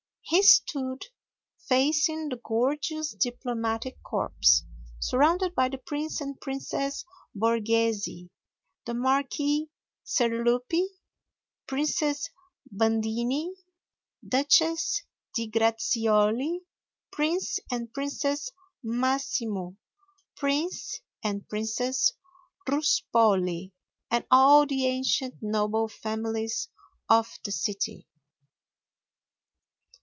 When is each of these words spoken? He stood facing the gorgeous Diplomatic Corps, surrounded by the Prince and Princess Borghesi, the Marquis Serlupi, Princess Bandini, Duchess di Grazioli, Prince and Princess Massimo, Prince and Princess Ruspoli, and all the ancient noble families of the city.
He 0.23 0.43
stood 0.43 1.03
facing 1.67 2.29
the 2.29 2.39
gorgeous 2.41 3.11
Diplomatic 3.11 4.01
Corps, 4.01 4.33
surrounded 4.97 5.53
by 5.53 5.67
the 5.67 5.77
Prince 5.79 6.21
and 6.21 6.39
Princess 6.39 7.03
Borghesi, 7.35 8.29
the 8.85 8.93
Marquis 8.93 9.67
Serlupi, 10.05 10.87
Princess 11.67 12.29
Bandini, 12.71 13.53
Duchess 14.25 15.01
di 15.35 15.49
Grazioli, 15.49 16.61
Prince 17.11 17.59
and 17.69 17.91
Princess 17.93 18.51
Massimo, 18.83 19.75
Prince 20.37 21.01
and 21.21 21.45
Princess 21.49 22.13
Ruspoli, 22.69 23.73
and 24.09 24.25
all 24.31 24.65
the 24.65 24.85
ancient 24.85 25.39
noble 25.41 25.89
families 25.89 26.69
of 27.09 27.27
the 27.43 27.51
city. 27.51 28.07